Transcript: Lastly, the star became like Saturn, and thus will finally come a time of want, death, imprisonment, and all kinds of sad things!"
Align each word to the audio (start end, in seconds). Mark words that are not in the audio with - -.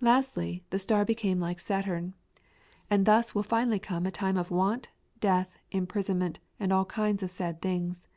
Lastly, 0.00 0.64
the 0.70 0.78
star 0.80 1.04
became 1.04 1.38
like 1.38 1.60
Saturn, 1.60 2.14
and 2.90 3.06
thus 3.06 3.32
will 3.32 3.44
finally 3.44 3.78
come 3.78 4.06
a 4.06 4.10
time 4.10 4.36
of 4.36 4.50
want, 4.50 4.88
death, 5.20 5.60
imprisonment, 5.70 6.40
and 6.58 6.72
all 6.72 6.84
kinds 6.84 7.22
of 7.22 7.30
sad 7.30 7.62
things!" 7.62 8.08